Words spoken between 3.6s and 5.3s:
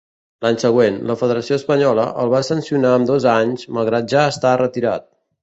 malgrat ja estar retirat.